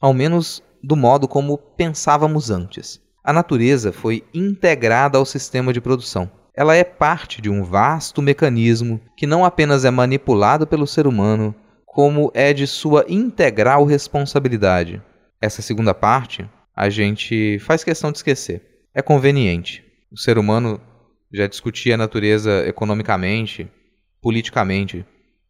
[0.00, 3.00] ao menos do modo como pensávamos antes.
[3.22, 6.30] A natureza foi integrada ao sistema de produção.
[6.57, 11.54] Ela é parte de um vasto mecanismo que não apenas é manipulado pelo ser humano,
[11.85, 15.02] como é de sua integral responsabilidade
[15.44, 18.62] essa segunda parte a gente faz questão de esquecer.
[18.94, 19.85] É conveniente.
[20.11, 20.80] O ser humano
[21.33, 23.70] já discutia a natureza economicamente,
[24.22, 25.04] politicamente,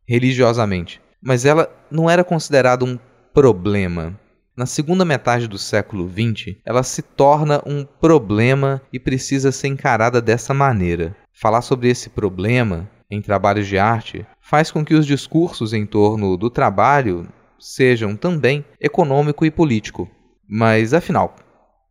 [0.06, 2.98] religiosamente, mas ela não era considerada um
[3.32, 4.18] problema.
[4.54, 10.20] Na segunda metade do século XX, ela se torna um problema e precisa ser encarada
[10.20, 11.16] dessa maneira.
[11.32, 16.36] Falar sobre esse problema em trabalhos de arte faz com que os discursos em torno
[16.36, 17.26] do trabalho
[17.58, 20.08] sejam também econômico e político.
[20.48, 21.34] Mas, afinal,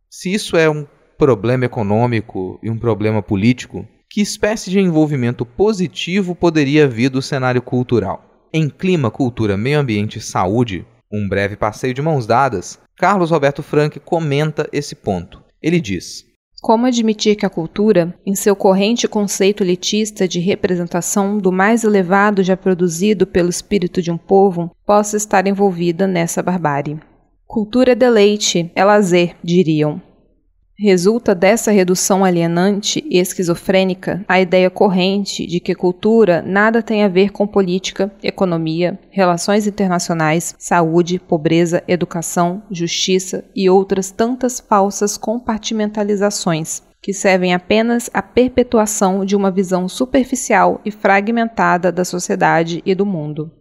[0.08, 0.86] se isso é um
[1.18, 7.60] problema econômico e um problema político, que espécie de envolvimento positivo poderia vir do cenário
[7.60, 8.33] cultural?
[8.56, 13.64] Em clima, cultura, meio ambiente e saúde, um breve passeio de mãos dadas, Carlos Roberto
[13.64, 15.42] Frank comenta esse ponto.
[15.60, 16.24] Ele diz:
[16.62, 22.44] como admitir que a cultura, em seu corrente conceito elitista de representação do mais elevado
[22.44, 27.00] já produzido pelo espírito de um povo, possa estar envolvida nessa barbárie?
[27.44, 30.00] Cultura é deleite, é lazer, diriam.
[30.76, 37.08] Resulta dessa redução alienante e esquizofrênica a ideia corrente de que cultura nada tem a
[37.08, 46.82] ver com política, economia, relações internacionais, saúde, pobreza, educação, justiça e outras tantas falsas compartimentalizações
[47.00, 53.04] que servem apenas à perpetuação de uma visão superficial e fragmentada da sociedade e do
[53.04, 53.52] mundo.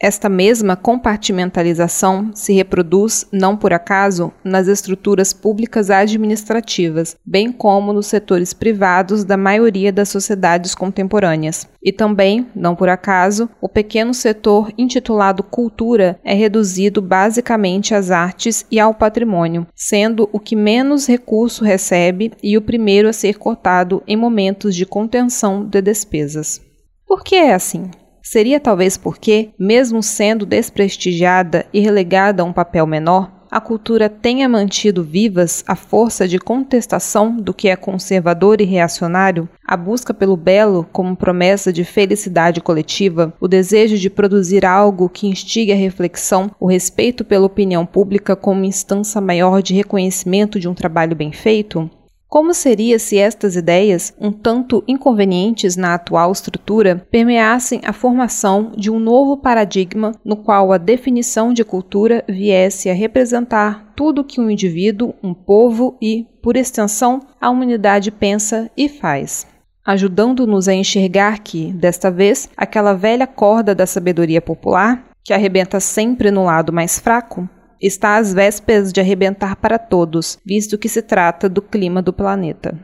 [0.00, 8.06] Esta mesma compartimentalização se reproduz, não por acaso, nas estruturas públicas administrativas, bem como nos
[8.06, 11.66] setores privados da maioria das sociedades contemporâneas.
[11.82, 18.64] E também, não por acaso, o pequeno setor intitulado cultura é reduzido basicamente às artes
[18.70, 24.00] e ao patrimônio, sendo o que menos recurso recebe e o primeiro a ser cortado
[24.06, 26.60] em momentos de contenção de despesas.
[27.04, 27.90] Por que é assim?
[28.30, 34.46] Seria talvez porque, mesmo sendo desprestigiada e relegada a um papel menor, a cultura tenha
[34.46, 40.36] mantido vivas a força de contestação do que é conservador e reacionário, a busca pelo
[40.36, 46.50] belo como promessa de felicidade coletiva, o desejo de produzir algo que instigue a reflexão,
[46.60, 51.90] o respeito pela opinião pública como instância maior de reconhecimento de um trabalho bem feito?
[52.28, 58.90] Como seria se estas ideias, um tanto inconvenientes na atual estrutura, permeassem a formação de
[58.90, 64.50] um novo paradigma no qual a definição de cultura viesse a representar tudo que um
[64.50, 69.46] indivíduo, um povo e, por extensão, a humanidade pensa e faz?
[69.82, 76.30] Ajudando-nos a enxergar que, desta vez, aquela velha corda da sabedoria popular, que arrebenta sempre
[76.30, 77.48] no lado mais fraco,
[77.80, 82.78] está às vésperas de arrebentar para todos, visto que se trata do clima do planeta.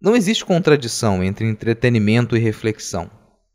[0.00, 3.10] Não existe contradição entre entretenimento e reflexão.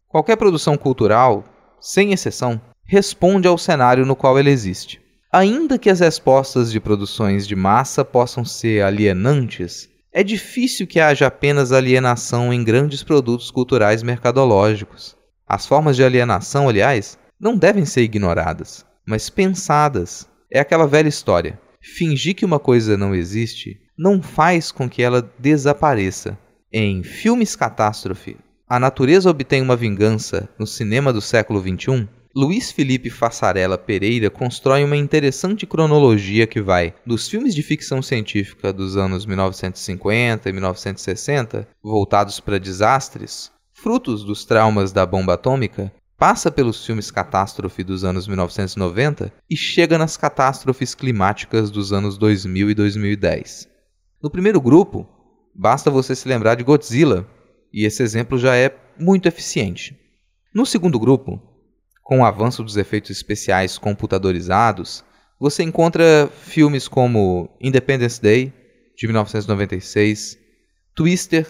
[0.07, 1.45] Qualquer produção cultural,
[1.79, 5.01] sem exceção, responde ao cenário no qual ela existe.
[5.31, 11.27] Ainda que as respostas de produções de massa possam ser alienantes, é difícil que haja
[11.27, 15.15] apenas alienação em grandes produtos culturais mercadológicos.
[15.47, 20.27] As formas de alienação, aliás, não devem ser ignoradas, mas pensadas.
[20.51, 21.59] É aquela velha história.
[21.81, 26.37] Fingir que uma coisa não existe não faz com que ela desapareça.
[26.71, 28.37] Em Filmes Catástrofe,
[28.67, 34.85] A Natureza Obtém uma Vingança no cinema do século XXI, Luiz Felipe Fassarella Pereira constrói
[34.85, 41.67] uma interessante cronologia que vai dos filmes de ficção científica dos anos 1950 e 1960,
[41.83, 48.27] voltados para desastres, frutos dos traumas da bomba atômica, passa pelos filmes catástrofe dos anos
[48.27, 53.67] 1990 e chega nas catástrofes climáticas dos anos 2000 e 2010.
[54.21, 55.09] No primeiro grupo,
[55.55, 57.27] basta você se lembrar de Godzilla,
[57.73, 59.99] e esse exemplo já é muito eficiente.
[60.53, 61.41] No segundo grupo,
[62.03, 65.03] com o avanço dos efeitos especiais computadorizados,
[65.39, 68.53] você encontra filmes como Independence Day,
[68.95, 70.37] de 1996,
[70.93, 71.47] Twister,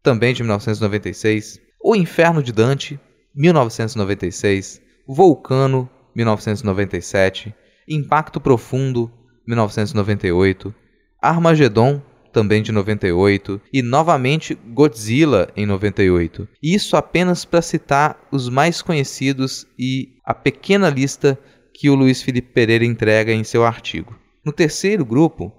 [0.00, 3.00] também de 1996, O Inferno de Dante,
[3.36, 7.54] 1996, Vulcano, 1997,
[7.86, 9.10] Impacto Profundo,
[9.46, 10.74] 1998,
[11.20, 12.00] Armagedon,
[12.32, 16.48] também de 98, e novamente Godzilla em 98.
[16.62, 21.38] Isso apenas para citar os mais conhecidos e a pequena lista
[21.72, 24.14] que o Luiz Felipe Pereira entrega em seu artigo.
[24.44, 25.52] No terceiro grupo,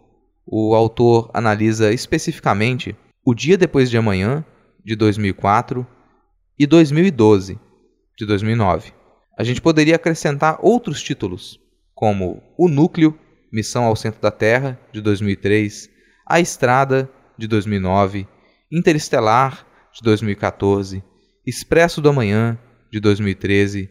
[0.46, 4.44] o autor analisa especificamente O Dia Depois de Amanhã,
[4.84, 5.86] de 2004,
[6.60, 7.60] e 2012,
[8.18, 8.92] de 2009.
[9.38, 11.60] A gente poderia acrescentar outros títulos,
[11.94, 13.18] como O Núcleo,
[13.54, 15.90] Missão ao Centro da Terra, de 2003,
[16.26, 18.28] A Estrada, de 2009,
[18.72, 21.04] Interestelar, de 2014,
[21.46, 22.58] Expresso do Amanhã,
[22.92, 23.90] de 2013,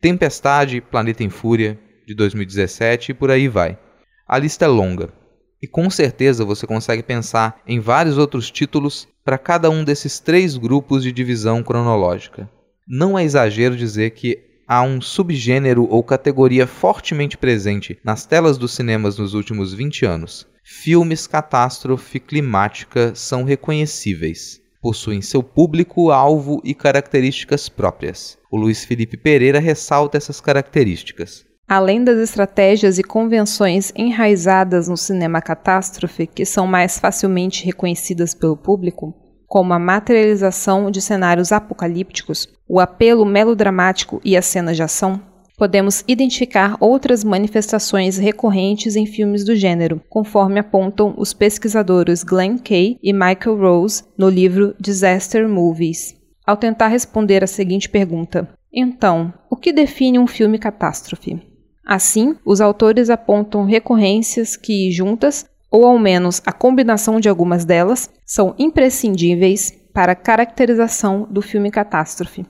[0.00, 3.78] Tempestade, Planeta em Fúria, de 2017 e por aí vai.
[4.26, 5.12] A lista é longa.
[5.60, 10.56] E com certeza você consegue pensar em vários outros títulos para cada um desses três
[10.56, 12.48] grupos de divisão cronológica.
[12.90, 18.72] Não é exagero dizer que há um subgênero ou categoria fortemente presente nas telas dos
[18.74, 20.46] cinemas nos últimos 20 anos.
[20.64, 24.58] Filmes catástrofe climática são reconhecíveis.
[24.80, 28.38] Possuem seu público, alvo e características próprias.
[28.50, 31.44] O Luiz Felipe Pereira ressalta essas características.
[31.68, 38.56] Além das estratégias e convenções enraizadas no cinema catástrofe, que são mais facilmente reconhecidas pelo
[38.56, 39.14] público,
[39.48, 45.20] como a materialização de cenários apocalípticos, o apelo melodramático e as cenas de ação,
[45.56, 52.98] podemos identificar outras manifestações recorrentes em filmes do gênero, conforme apontam os pesquisadores Glenn Kay
[53.02, 56.14] e Michael Rose no livro Disaster Movies.
[56.46, 61.42] Ao tentar responder a seguinte pergunta: então, o que define um filme catástrofe?
[61.84, 68.10] Assim, os autores apontam recorrências que, juntas, ou ao menos a combinação de algumas delas,
[68.24, 72.46] são imprescindíveis para a caracterização do filme catástrofe.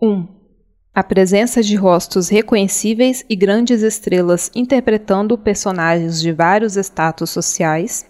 [0.00, 0.08] 1.
[0.08, 0.28] Um,
[0.94, 8.04] a presença de rostos reconhecíveis e grandes estrelas interpretando personagens de vários status sociais.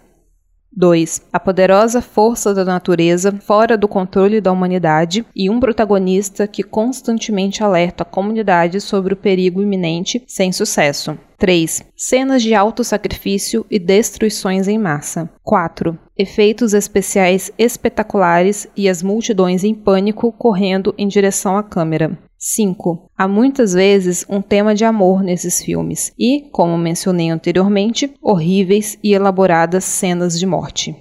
[0.75, 1.21] 2.
[1.31, 7.63] A poderosa força da natureza fora do controle da humanidade e um protagonista que constantemente
[7.63, 11.17] alerta a comunidade sobre o perigo iminente sem sucesso.
[11.37, 11.83] 3.
[11.95, 15.29] Cenas de alto sacrifício e destruições em massa.
[15.43, 15.97] 4.
[16.17, 22.17] Efeitos especiais espetaculares e as multidões em pânico correndo em direção à câmera.
[22.45, 23.09] 5.
[23.17, 29.13] Há muitas vezes um tema de amor nesses filmes e, como mencionei anteriormente, horríveis e
[29.13, 30.93] elaboradas cenas de morte.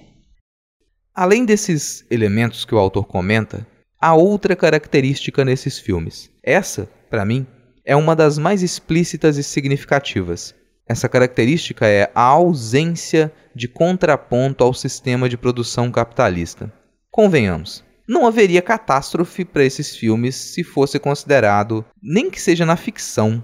[1.12, 3.66] Além desses elementos que o autor comenta,
[4.00, 6.30] há outra característica nesses filmes.
[6.44, 7.44] Essa, para mim,
[7.84, 10.54] é uma das mais explícitas e significativas.
[10.88, 16.72] Essa característica é a ausência de contraponto ao sistema de produção capitalista.
[17.10, 23.42] Convenhamos, não haveria catástrofe para esses filmes se fosse considerado, nem que seja na ficção,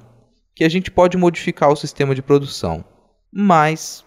[0.54, 2.84] que a gente pode modificar o sistema de produção.
[3.32, 4.04] Mas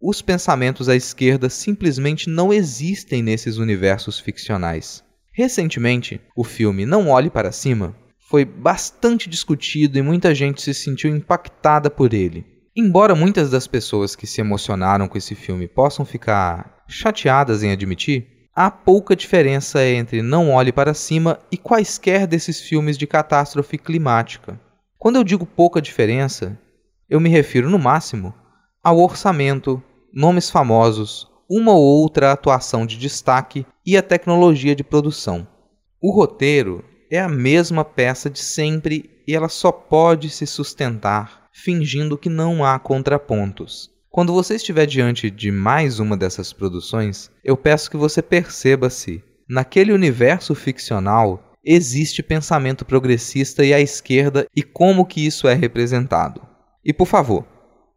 [0.00, 5.02] os pensamentos à esquerda simplesmente não existem nesses universos ficcionais.
[5.32, 7.96] Recentemente, o filme Não Olhe para Cima
[8.28, 12.44] foi bastante discutido e muita gente se sentiu impactada por ele.
[12.76, 18.26] Embora muitas das pessoas que se emocionaram com esse filme possam ficar chateadas em admitir,
[18.56, 24.58] há pouca diferença entre Não Olhe para Cima e quaisquer desses filmes de catástrofe climática.
[24.98, 26.58] Quando eu digo pouca diferença,
[27.06, 28.32] eu me refiro no máximo
[28.82, 35.46] ao orçamento, nomes famosos, uma ou outra atuação de destaque e a tecnologia de produção.
[36.00, 42.16] O roteiro é a mesma peça de sempre e ela só pode se sustentar fingindo
[42.16, 43.90] que não há contrapontos.
[44.16, 49.22] Quando você estiver diante de mais uma dessas produções, eu peço que você perceba se,
[49.46, 56.40] naquele universo ficcional, existe pensamento progressista e à esquerda e como que isso é representado.
[56.82, 57.44] E por favor,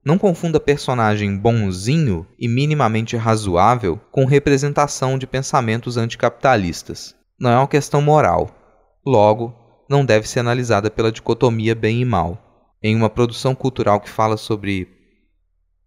[0.03, 7.15] não confunda personagem bonzinho e minimamente razoável com representação de pensamentos anticapitalistas.
[7.39, 8.51] Não é uma questão moral.
[9.05, 9.55] Logo,
[9.89, 12.75] não deve ser analisada pela dicotomia bem e mal.
[12.83, 14.98] Em uma produção cultural que fala sobre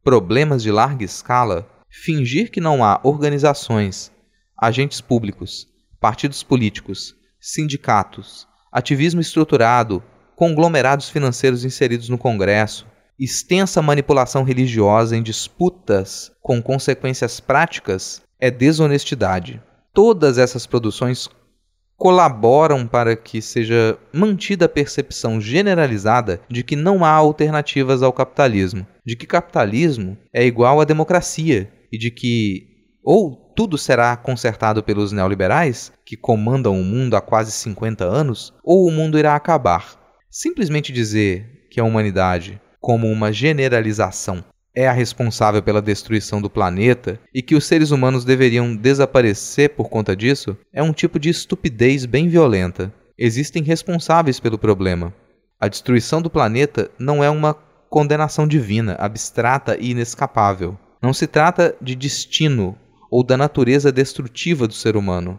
[0.02, 4.10] problemas de larga escala, fingir que não há organizações,
[4.58, 5.68] agentes públicos,
[6.00, 10.02] partidos políticos, sindicatos, ativismo estruturado,
[10.34, 12.86] conglomerados financeiros inseridos no Congresso,
[13.18, 19.62] extensa manipulação religiosa em disputas com consequências práticas é desonestidade.
[19.94, 21.28] Todas essas produções
[22.02, 28.84] colaboram para que seja mantida a percepção generalizada de que não há alternativas ao capitalismo,
[29.06, 32.66] de que capitalismo é igual à democracia e de que
[33.04, 38.84] ou tudo será consertado pelos neoliberais, que comandam o mundo há quase 50 anos, ou
[38.88, 39.96] o mundo irá acabar.
[40.28, 44.44] Simplesmente dizer que a humanidade como uma generalização
[44.74, 49.88] é a responsável pela destruição do planeta e que os seres humanos deveriam desaparecer por
[49.88, 52.92] conta disso é um tipo de estupidez bem violenta.
[53.18, 55.14] Existem responsáveis pelo problema.
[55.60, 57.54] A destruição do planeta não é uma
[57.90, 60.78] condenação divina, abstrata e inescapável.
[61.02, 62.76] Não se trata de destino
[63.10, 65.38] ou da natureza destrutiva do ser humano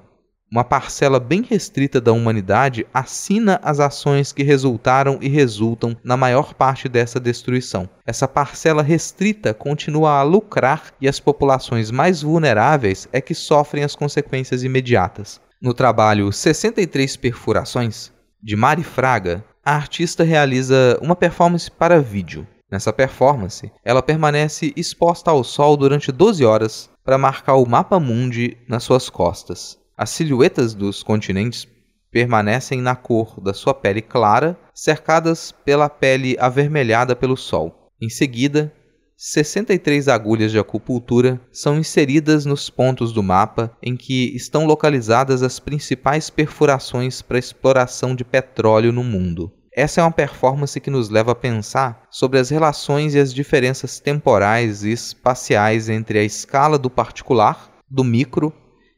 [0.54, 6.54] uma parcela bem restrita da humanidade assina as ações que resultaram e resultam na maior
[6.54, 7.90] parte dessa destruição.
[8.06, 13.96] Essa parcela restrita continua a lucrar e as populações mais vulneráveis é que sofrem as
[13.96, 15.42] consequências imediatas.
[15.60, 22.46] No trabalho 63 Perfurações, de Mari Fraga, a artista realiza uma performance para vídeo.
[22.70, 28.56] Nessa performance, ela permanece exposta ao sol durante 12 horas para marcar o mapa mundi
[28.68, 29.82] nas suas costas.
[29.96, 31.68] As silhuetas dos continentes
[32.12, 37.90] permanecem na cor da sua pele clara, cercadas pela pele avermelhada pelo sol.
[38.02, 38.74] Em seguida,
[39.16, 45.60] 63 agulhas de acupuntura são inseridas nos pontos do mapa em que estão localizadas as
[45.60, 49.52] principais perfurações para exploração de petróleo no mundo.
[49.76, 54.00] Essa é uma performance que nos leva a pensar sobre as relações e as diferenças
[54.00, 58.54] temporais e espaciais entre a escala do particular, do micro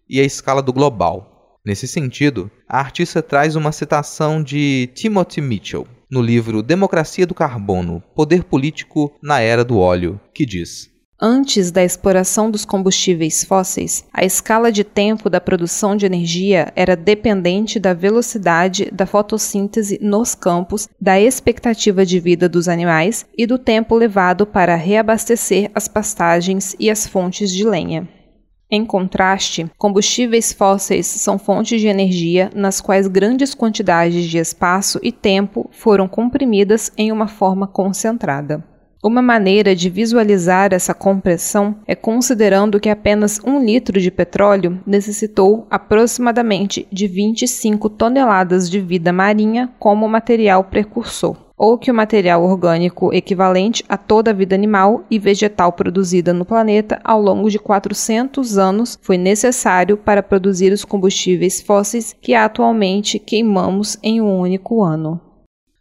[0.09, 1.59] e a escala do global.
[1.65, 8.03] Nesse sentido, a artista traz uma citação de Timothy Mitchell no livro Democracia do Carbono:
[8.15, 10.89] Poder Político na Era do Óleo, que diz:
[11.19, 16.95] Antes da exploração dos combustíveis fósseis, a escala de tempo da produção de energia era
[16.95, 23.57] dependente da velocidade da fotossíntese nos campos, da expectativa de vida dos animais e do
[23.57, 28.07] tempo levado para reabastecer as pastagens e as fontes de lenha.
[28.69, 35.11] Em contraste, combustíveis fósseis são fontes de energia nas quais grandes quantidades de espaço e
[35.11, 38.63] tempo foram comprimidas em uma forma concentrada.
[39.07, 45.67] Uma maneira de visualizar essa compressão é considerando que apenas um litro de petróleo necessitou
[45.69, 53.13] aproximadamente de 25 toneladas de vida marinha como material precursor ou que o material orgânico
[53.13, 58.57] equivalente a toda a vida animal e vegetal produzida no planeta ao longo de 400
[58.57, 65.21] anos foi necessário para produzir os combustíveis fósseis que atualmente queimamos em um único ano.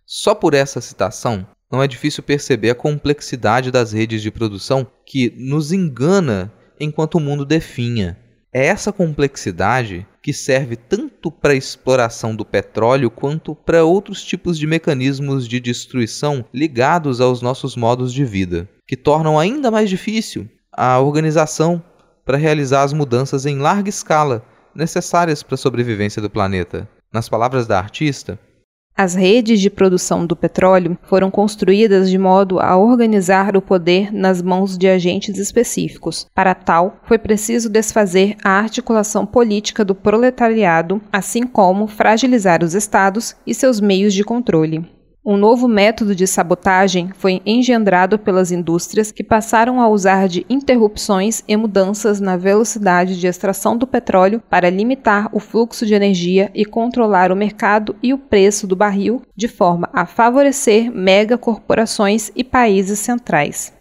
[0.05, 5.33] Só por essa citação, não é difícil perceber a complexidade das redes de produção que
[5.37, 8.19] nos engana enquanto o mundo definha.
[8.53, 14.59] É essa complexidade que serve tanto para a exploração do petróleo quanto para outros tipos
[14.59, 20.49] de mecanismos de destruição ligados aos nossos modos de vida, que tornam ainda mais difícil
[20.73, 21.83] a organização
[22.25, 24.45] para realizar as mudanças em larga escala
[24.75, 26.89] necessárias para a sobrevivência do planeta.
[27.13, 28.39] Nas palavras da artista,
[28.97, 34.41] as redes de produção do petróleo foram construídas de modo a organizar o poder nas
[34.41, 36.27] mãos de agentes específicos.
[36.35, 43.35] Para tal, foi preciso desfazer a articulação política do proletariado, assim como fragilizar os estados
[43.45, 44.94] e seus meios de controle.
[45.27, 51.43] Um novo método de sabotagem foi engendrado pelas indústrias que passaram a usar de interrupções
[51.49, 56.67] e mudanças na velocidade de extração do petróleo para limitar o fluxo de energia e
[56.67, 62.99] controlar o mercado e o preço do barril, de forma a favorecer megacorporações e países
[62.99, 63.73] centrais.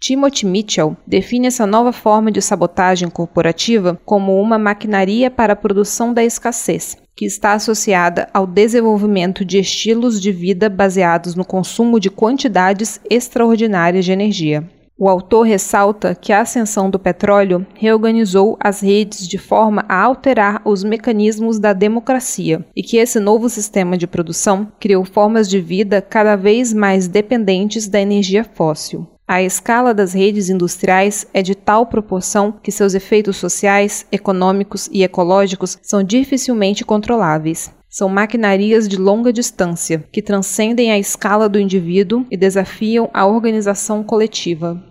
[0.00, 6.12] Timothy Mitchell define essa nova forma de sabotagem corporativa como uma maquinaria para a produção
[6.12, 12.08] da escassez, que está associada ao desenvolvimento de estilos de vida baseados no consumo de
[12.08, 14.70] quantidades extraordinárias de energia.
[14.96, 20.62] O autor ressalta que a ascensão do petróleo reorganizou as redes de forma a alterar
[20.64, 26.00] os mecanismos da democracia e que esse novo sistema de produção criou formas de vida
[26.00, 29.08] cada vez mais dependentes da energia fóssil.
[29.30, 35.02] A escala das redes industriais é de tal proporção que seus efeitos sociais, econômicos e
[35.02, 37.70] ecológicos são dificilmente controláveis.
[37.90, 44.02] São maquinarias de longa distância, que transcendem a escala do indivíduo e desafiam a organização
[44.02, 44.82] coletiva.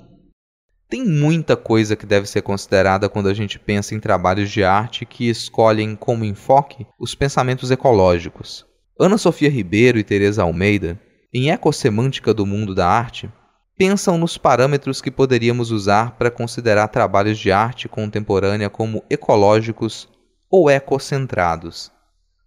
[0.88, 5.04] Tem muita coisa que deve ser considerada quando a gente pensa em trabalhos de arte
[5.04, 8.68] que escolhem como enfoque os pensamentos ecológicos.
[9.00, 11.00] Ana Sofia Ribeiro e Teresa Almeida,
[11.34, 13.30] em Ecossemântica do Mundo da Arte,
[13.78, 20.10] pensam nos parâmetros que poderíamos usar para considerar trabalhos de arte contemporânea como ecológicos
[20.50, 21.92] ou ecocentrados.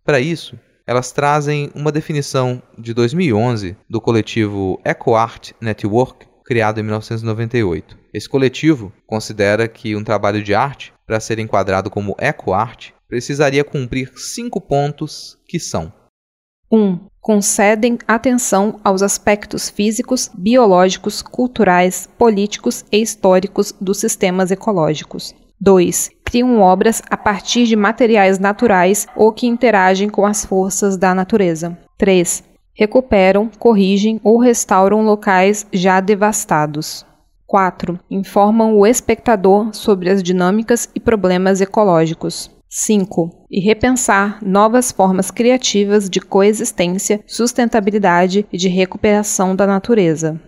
[0.04, 7.96] Para isso, elas trazem uma definição de 2011 do coletivo EcoArt Network, criado em 1998.
[8.12, 14.10] Esse coletivo considera que um trabalho de arte, para ser enquadrado como ecoarte, precisaria cumprir
[14.16, 15.92] cinco pontos que são:
[16.70, 16.78] 1.
[16.78, 25.34] Um, concedem atenção aos aspectos físicos, biológicos, culturais, políticos e históricos dos sistemas ecológicos.
[25.60, 26.10] 2.
[26.24, 31.76] Criam obras a partir de materiais naturais ou que interagem com as forças da natureza.
[31.98, 32.50] 3
[32.80, 37.04] recuperam, corrigem ou restauram locais já devastados.
[37.46, 38.00] 4.
[38.10, 42.50] Informam o espectador sobre as dinâmicas e problemas ecológicos.
[42.72, 43.46] 5.
[43.50, 50.40] E repensar novas formas criativas de coexistência, sustentabilidade e de recuperação da natureza.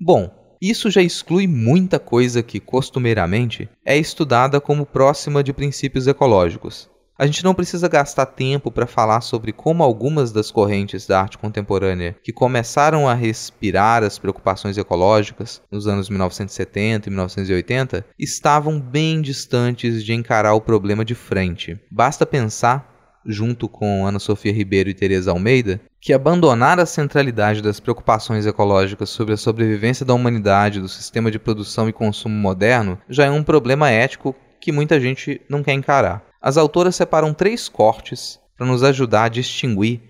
[0.00, 0.28] Bom,
[0.60, 6.90] isso já exclui muita coisa que costumeiramente é estudada como próxima de princípios ecológicos.
[7.18, 11.36] A gente não precisa gastar tempo para falar sobre como algumas das correntes da arte
[11.36, 19.20] contemporânea que começaram a respirar as preocupações ecológicas nos anos 1970 e 1980 estavam bem
[19.20, 21.78] distantes de encarar o problema de frente.
[21.90, 22.90] Basta pensar
[23.24, 29.10] junto com Ana Sofia Ribeiro e Teresa Almeida, que abandonar a centralidade das preocupações ecológicas
[29.10, 33.44] sobre a sobrevivência da humanidade do sistema de produção e consumo moderno já é um
[33.44, 36.31] problema ético que muita gente não quer encarar.
[36.42, 40.00] As autoras separam três cortes para nos ajudar a distinguir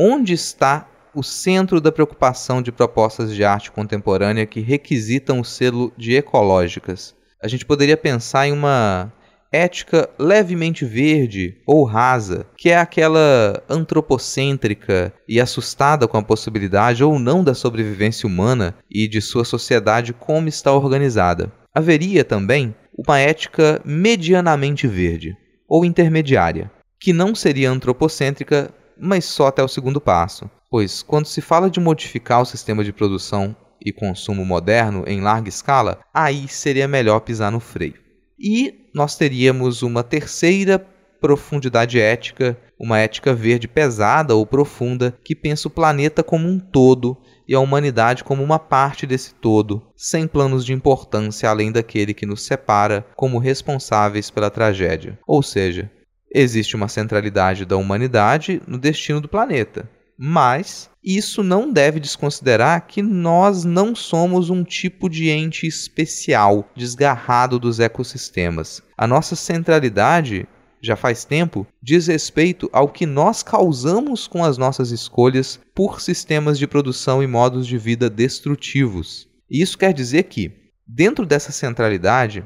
[0.00, 5.92] onde está o centro da preocupação de propostas de arte contemporânea que requisitam o selo
[5.96, 7.14] de ecológicas.
[7.42, 9.12] A gente poderia pensar em uma
[9.52, 17.18] ética levemente verde ou rasa, que é aquela antropocêntrica e assustada com a possibilidade ou
[17.18, 21.52] não da sobrevivência humana e de sua sociedade como está organizada.
[21.74, 25.36] Haveria também uma ética medianamente verde,
[25.72, 26.70] ou intermediária,
[27.00, 28.70] que não seria antropocêntrica,
[29.00, 32.92] mas só até o segundo passo, pois quando se fala de modificar o sistema de
[32.92, 37.94] produção e consumo moderno em larga escala, aí seria melhor pisar no freio.
[38.38, 40.78] E nós teríamos uma terceira
[41.18, 47.16] profundidade ética, uma ética verde pesada ou profunda que pensa o planeta como um todo
[47.46, 52.26] e a humanidade como uma parte desse todo, sem planos de importância além daquele que
[52.26, 55.18] nos separa como responsáveis pela tragédia.
[55.26, 55.90] Ou seja,
[56.32, 59.88] existe uma centralidade da humanidade no destino do planeta.
[60.18, 67.58] Mas isso não deve desconsiderar que nós não somos um tipo de ente especial, desgarrado
[67.58, 68.82] dos ecossistemas.
[68.96, 70.46] A nossa centralidade
[70.82, 76.58] já faz tempo, diz respeito ao que nós causamos com as nossas escolhas por sistemas
[76.58, 79.28] de produção e modos de vida destrutivos.
[79.48, 80.50] E isso quer dizer que,
[80.86, 82.44] dentro dessa centralidade,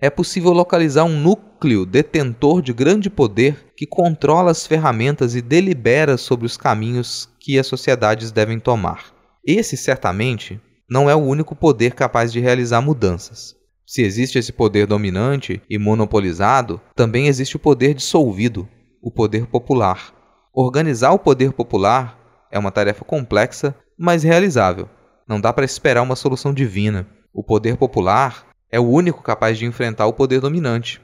[0.00, 6.16] é possível localizar um núcleo detentor de grande poder que controla as ferramentas e delibera
[6.16, 9.12] sobre os caminhos que as sociedades devem tomar.
[9.44, 13.57] Esse, certamente, não é o único poder capaz de realizar mudanças.
[13.88, 18.68] Se existe esse poder dominante e monopolizado, também existe o poder dissolvido,
[19.00, 20.12] o poder popular.
[20.52, 22.18] Organizar o poder popular
[22.52, 24.90] é uma tarefa complexa, mas realizável.
[25.26, 27.08] Não dá para esperar uma solução divina.
[27.32, 31.00] O poder popular é o único capaz de enfrentar o poder dominante.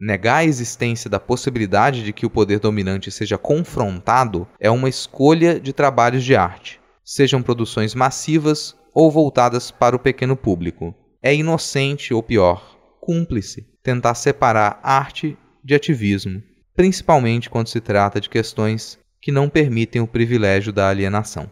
[0.00, 5.58] Negar a existência da possibilidade de que o poder dominante seja confrontado é uma escolha
[5.58, 10.94] de trabalhos de arte, sejam produções massivas ou voltadas para o pequeno público
[11.28, 16.42] é inocente ou pior, cúmplice, tentar separar arte de ativismo,
[16.74, 21.50] principalmente quando se trata de questões que não permitem o privilégio da alienação.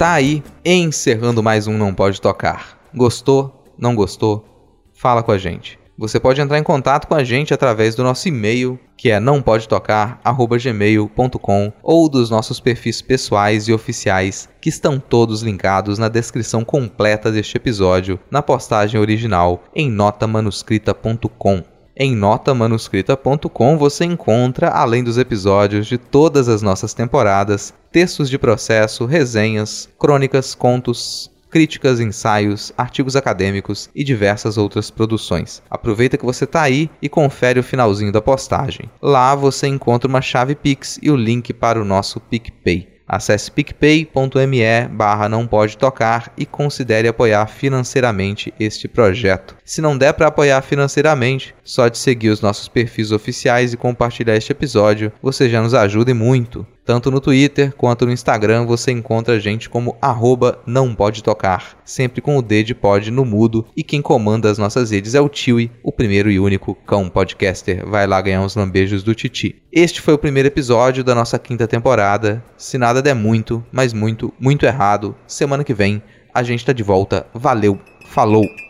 [0.00, 2.78] Tá aí encerrando mais um Não Pode Tocar.
[2.94, 3.66] Gostou?
[3.76, 4.42] Não gostou?
[4.94, 5.78] Fala com a gente.
[5.98, 11.72] Você pode entrar em contato com a gente através do nosso e-mail, que é nãopodetocar@gmail.com
[11.82, 17.58] ou dos nossos perfis pessoais e oficiais, que estão todos linkados na descrição completa deste
[17.58, 21.62] episódio, na postagem original em notamanuscrita.com.
[22.02, 29.04] Em notamanuscrita.com você encontra, além dos episódios de todas as nossas temporadas, textos de processo,
[29.04, 35.62] resenhas, crônicas, contos, críticas, ensaios, artigos acadêmicos e diversas outras produções.
[35.68, 38.88] Aproveita que você está aí e confere o finalzinho da postagem.
[39.02, 42.89] Lá você encontra uma chave Pix e o link para o nosso PicPay.
[43.12, 49.56] Acesse picpay.me barra não pode tocar e considere apoiar financeiramente este projeto.
[49.64, 54.36] Se não der para apoiar financeiramente, só de seguir os nossos perfis oficiais e compartilhar
[54.36, 56.64] este episódio, você já nos ajuda e muito.
[56.90, 61.78] Tanto no Twitter quanto no Instagram você encontra a gente como arroba não pode tocar,
[61.84, 65.20] sempre com o D de pod no mudo, e quem comanda as nossas redes é
[65.20, 67.88] o Tiwi, o primeiro e único cão podcaster.
[67.88, 69.62] Vai lá ganhar uns lambejos do Titi.
[69.70, 72.42] Este foi o primeiro episódio da nossa quinta temporada.
[72.56, 76.02] Se nada der muito, mas muito, muito errado, semana que vem
[76.34, 77.24] a gente tá de volta.
[77.32, 78.69] Valeu, falou!